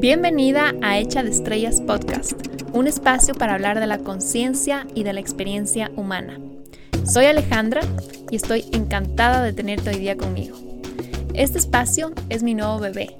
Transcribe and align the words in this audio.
Bienvenida 0.00 0.74
a 0.80 0.98
Hecha 0.98 1.22
de 1.22 1.28
Estrellas 1.28 1.82
Podcast, 1.82 2.32
un 2.72 2.86
espacio 2.86 3.34
para 3.34 3.52
hablar 3.52 3.80
de 3.80 3.86
la 3.86 3.98
conciencia 3.98 4.86
y 4.94 5.02
de 5.02 5.12
la 5.12 5.20
experiencia 5.20 5.90
humana. 5.94 6.40
Soy 7.04 7.26
Alejandra 7.26 7.82
y 8.30 8.36
estoy 8.36 8.64
encantada 8.72 9.42
de 9.42 9.52
tenerte 9.52 9.90
hoy 9.90 9.98
día 9.98 10.16
conmigo. 10.16 10.56
Este 11.34 11.58
espacio 11.58 12.14
es 12.30 12.42
mi 12.42 12.54
nuevo 12.54 12.78
bebé, 12.78 13.18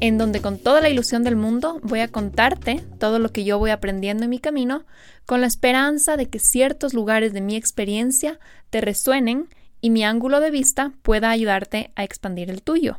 en 0.00 0.16
donde 0.16 0.40
con 0.40 0.56
toda 0.56 0.80
la 0.80 0.88
ilusión 0.88 1.24
del 1.24 1.36
mundo 1.36 1.78
voy 1.82 2.00
a 2.00 2.08
contarte 2.08 2.82
todo 2.98 3.18
lo 3.18 3.30
que 3.30 3.44
yo 3.44 3.58
voy 3.58 3.68
aprendiendo 3.68 4.24
en 4.24 4.30
mi 4.30 4.38
camino, 4.38 4.86
con 5.26 5.42
la 5.42 5.46
esperanza 5.46 6.16
de 6.16 6.30
que 6.30 6.38
ciertos 6.38 6.94
lugares 6.94 7.34
de 7.34 7.42
mi 7.42 7.54
experiencia 7.54 8.38
te 8.70 8.80
resuenen 8.80 9.50
y 9.82 9.90
mi 9.90 10.04
ángulo 10.04 10.40
de 10.40 10.50
vista 10.50 10.94
pueda 11.02 11.28
ayudarte 11.28 11.92
a 11.96 12.02
expandir 12.02 12.48
el 12.48 12.62
tuyo. 12.62 12.96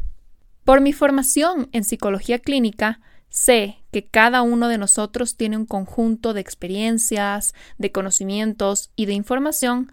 Por 0.63 0.79
mi 0.79 0.93
formación 0.93 1.69
en 1.71 1.83
psicología 1.83 2.37
clínica, 2.37 2.99
sé 3.35 3.79
que 3.91 4.07
cada 4.07 4.43
uno 4.43 4.69
de 4.69 4.77
nosotros 4.77 5.35
tiene 5.35 5.57
un 5.57 5.65
conjunto 5.65 6.33
de 6.33 6.39
experiencias, 6.39 7.53
de 7.77 7.91
conocimientos 7.91 8.91
y 8.95 9.07
de 9.07 9.13
información 9.13 9.91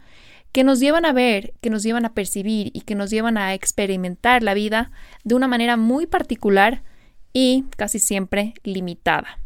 que 0.53 0.63
nos 0.63 0.79
llevan 0.79 1.05
a 1.05 1.13
ver, 1.13 1.53
que 1.61 1.69
nos 1.69 1.83
llevan 1.83 2.05
a 2.05 2.15
percibir 2.15 2.71
y 2.73 2.83
que 2.83 2.95
nos 2.95 3.11
llevan 3.11 3.37
a 3.37 3.53
experimentar 3.53 4.45
la 4.45 4.55
vida 4.55 4.93
de 5.25 5.35
una 5.35 5.49
manera 5.49 5.77
muy 5.77 6.07
particular 6.07 6.85
y 7.33 7.65
casi 7.77 7.99
siempre 7.99 8.55
limitada. 8.63 9.41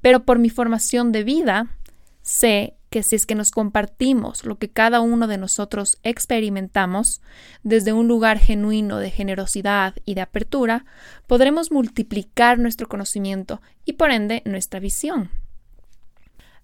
Pero 0.00 0.24
por 0.24 0.38
mi 0.38 0.48
formación 0.48 1.12
de 1.12 1.22
vida, 1.22 1.68
sé 2.22 2.76
que 2.92 3.02
si 3.02 3.16
es 3.16 3.24
que 3.24 3.34
nos 3.34 3.50
compartimos 3.50 4.44
lo 4.44 4.58
que 4.58 4.68
cada 4.68 5.00
uno 5.00 5.26
de 5.26 5.38
nosotros 5.38 5.98
experimentamos 6.02 7.22
desde 7.62 7.94
un 7.94 8.06
lugar 8.06 8.38
genuino 8.38 8.98
de 8.98 9.10
generosidad 9.10 9.94
y 10.04 10.14
de 10.14 10.20
apertura, 10.20 10.84
podremos 11.26 11.72
multiplicar 11.72 12.58
nuestro 12.58 12.88
conocimiento 12.88 13.62
y 13.86 13.94
por 13.94 14.10
ende 14.10 14.42
nuestra 14.44 14.78
visión. 14.78 15.30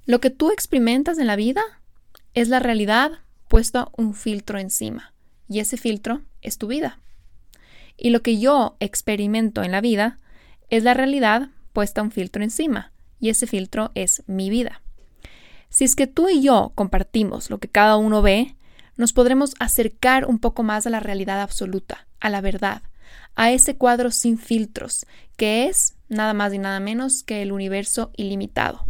Lo 0.04 0.20
que 0.20 0.28
tú 0.28 0.50
experimentas 0.50 1.18
en 1.18 1.26
la 1.26 1.34
vida 1.34 1.62
es 2.34 2.48
la 2.48 2.58
realidad 2.58 3.12
puesto 3.48 3.90
un 3.96 4.12
filtro 4.12 4.58
encima 4.58 5.14
y 5.48 5.60
ese 5.60 5.78
filtro 5.78 6.20
es 6.42 6.58
tu 6.58 6.66
vida. 6.66 7.00
Y 7.96 8.10
lo 8.10 8.20
que 8.20 8.38
yo 8.38 8.76
experimento 8.80 9.62
en 9.62 9.72
la 9.72 9.80
vida 9.80 10.18
es 10.68 10.84
la 10.84 10.92
realidad 10.92 11.48
puesta 11.72 12.02
un 12.02 12.10
filtro 12.10 12.44
encima 12.44 12.92
y 13.18 13.30
ese 13.30 13.46
filtro 13.46 13.92
es 13.94 14.22
mi 14.26 14.50
vida. 14.50 14.82
Si 15.68 15.84
es 15.84 15.94
que 15.94 16.06
tú 16.06 16.28
y 16.28 16.42
yo 16.42 16.72
compartimos 16.74 17.50
lo 17.50 17.58
que 17.58 17.68
cada 17.68 17.96
uno 17.96 18.22
ve, 18.22 18.56
nos 18.96 19.12
podremos 19.12 19.54
acercar 19.60 20.26
un 20.26 20.38
poco 20.38 20.62
más 20.62 20.86
a 20.86 20.90
la 20.90 21.00
realidad 21.00 21.40
absoluta, 21.40 22.08
a 22.20 22.30
la 22.30 22.40
verdad, 22.40 22.82
a 23.34 23.52
ese 23.52 23.76
cuadro 23.76 24.10
sin 24.10 24.38
filtros, 24.38 25.06
que 25.36 25.68
es 25.68 25.96
nada 26.08 26.34
más 26.34 26.52
y 26.52 26.58
nada 26.58 26.80
menos 26.80 27.22
que 27.22 27.42
el 27.42 27.52
universo 27.52 28.10
ilimitado. 28.16 28.86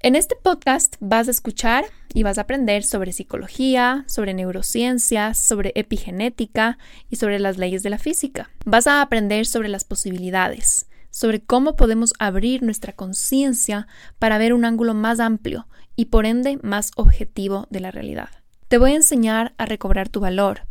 En 0.00 0.14
este 0.14 0.36
podcast 0.36 0.94
vas 1.00 1.26
a 1.26 1.32
escuchar 1.32 1.84
y 2.14 2.22
vas 2.22 2.38
a 2.38 2.42
aprender 2.42 2.84
sobre 2.84 3.12
psicología, 3.12 4.04
sobre 4.06 4.32
neurociencias, 4.32 5.38
sobre 5.38 5.72
epigenética 5.74 6.78
y 7.10 7.16
sobre 7.16 7.40
las 7.40 7.58
leyes 7.58 7.82
de 7.82 7.90
la 7.90 7.98
física. 7.98 8.50
Vas 8.64 8.86
a 8.86 9.02
aprender 9.02 9.44
sobre 9.44 9.68
las 9.68 9.82
posibilidades, 9.82 10.87
sobre 11.18 11.40
cómo 11.40 11.74
podemos 11.74 12.14
abrir 12.20 12.62
nuestra 12.62 12.92
conciencia 12.92 13.88
para 14.20 14.38
ver 14.38 14.54
un 14.54 14.64
ángulo 14.64 14.94
más 14.94 15.18
amplio 15.18 15.66
y 15.96 16.04
por 16.04 16.26
ende 16.26 16.60
más 16.62 16.92
objetivo 16.94 17.66
de 17.70 17.80
la 17.80 17.90
realidad. 17.90 18.28
Te 18.68 18.78
voy 18.78 18.92
a 18.92 18.96
enseñar 18.96 19.52
a 19.58 19.66
recobrar 19.66 20.08
tu 20.08 20.20
valor, 20.20 20.68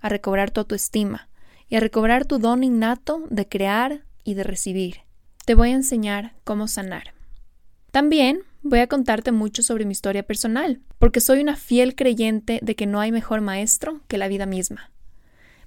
a 0.00 0.08
recobrar 0.08 0.52
tu 0.52 0.60
autoestima 0.60 1.28
y 1.68 1.76
a 1.76 1.80
recobrar 1.80 2.24
tu 2.24 2.38
don 2.38 2.64
innato 2.64 3.24
de 3.28 3.46
crear 3.46 4.06
y 4.24 4.32
de 4.32 4.42
recibir. 4.42 5.00
Te 5.44 5.54
voy 5.54 5.68
a 5.68 5.74
enseñar 5.74 6.32
cómo 6.44 6.66
sanar. 6.66 7.12
También 7.90 8.40
voy 8.62 8.78
a 8.78 8.86
contarte 8.86 9.32
mucho 9.32 9.62
sobre 9.62 9.84
mi 9.84 9.92
historia 9.92 10.22
personal, 10.22 10.80
porque 10.98 11.20
soy 11.20 11.42
una 11.42 11.56
fiel 11.56 11.94
creyente 11.94 12.58
de 12.62 12.74
que 12.74 12.86
no 12.86 13.00
hay 13.00 13.12
mejor 13.12 13.42
maestro 13.42 14.00
que 14.08 14.16
la 14.16 14.28
vida 14.28 14.46
misma. 14.46 14.89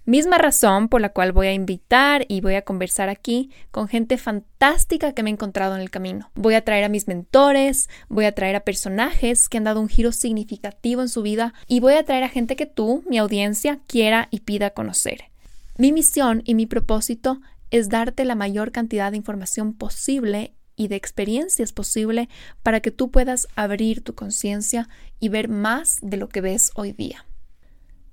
Misma 0.05 0.37
razón 0.37 0.89
por 0.89 0.99
la 0.99 1.13
cual 1.13 1.31
voy 1.31 1.47
a 1.47 1.53
invitar 1.53 2.25
y 2.27 2.41
voy 2.41 2.55
a 2.55 2.63
conversar 2.63 3.07
aquí 3.07 3.51
con 3.71 3.87
gente 3.87 4.17
fantástica 4.17 5.13
que 5.13 5.23
me 5.23 5.29
he 5.29 5.33
encontrado 5.33 5.75
en 5.75 5.81
el 5.81 5.91
camino. 5.91 6.29
Voy 6.35 6.55
a 6.55 6.65
traer 6.65 6.83
a 6.83 6.89
mis 6.89 7.07
mentores, 7.07 7.89
voy 8.09 8.25
a 8.25 8.33
traer 8.33 8.57
a 8.57 8.65
personajes 8.65 9.47
que 9.47 9.57
han 9.57 9.63
dado 9.63 9.79
un 9.79 9.87
giro 9.87 10.11
significativo 10.11 11.01
en 11.01 11.07
su 11.07 11.21
vida 11.21 11.53
y 11.67 11.79
voy 11.79 11.93
a 11.93 12.03
traer 12.03 12.23
a 12.23 12.29
gente 12.29 12.57
que 12.57 12.65
tú, 12.65 13.05
mi 13.07 13.17
audiencia, 13.17 13.79
quiera 13.87 14.27
y 14.29 14.41
pida 14.41 14.71
conocer. 14.71 15.31
Mi 15.77 15.93
misión 15.93 16.41
y 16.43 16.55
mi 16.55 16.65
propósito 16.65 17.39
es 17.71 17.87
darte 17.87 18.25
la 18.25 18.35
mayor 18.35 18.73
cantidad 18.73 19.09
de 19.09 19.17
información 19.17 19.73
posible 19.73 20.53
y 20.75 20.89
de 20.89 20.97
experiencias 20.97 21.71
posible 21.71 22.27
para 22.61 22.81
que 22.81 22.91
tú 22.91 23.09
puedas 23.09 23.47
abrir 23.55 24.03
tu 24.03 24.15
conciencia 24.15 24.89
y 25.21 25.29
ver 25.29 25.47
más 25.47 25.99
de 26.01 26.17
lo 26.17 26.27
que 26.27 26.41
ves 26.41 26.71
hoy 26.75 26.91
día. 26.91 27.25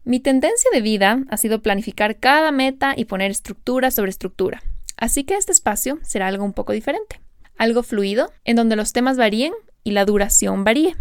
Mi 0.05 0.19
tendencia 0.19 0.71
de 0.73 0.81
vida 0.81 1.23
ha 1.29 1.37
sido 1.37 1.63
planificar 1.63 2.19
cada 2.19 2.53
meta 2.53 2.95
y 2.97 3.05
poner 3.05 3.31
estructura 3.31 3.91
sobre 3.91 4.11
estructura. 4.11 4.63
Así 4.97 5.25
que 5.25 5.37
este 5.37 5.53
espacio 5.53 5.99
será 6.03 6.27
algo 6.27 6.45
un 6.45 6.53
poco 6.53 6.73
diferente. 6.73 7.21
Algo 7.59 7.83
fluido, 7.83 8.33
en 8.45 8.57
donde 8.57 8.77
los 8.77 8.93
temas 8.93 9.17
varíen 9.17 9.53
y 9.85 9.91
la 9.91 10.05
duración 10.05 10.65
varíe. 10.65 10.97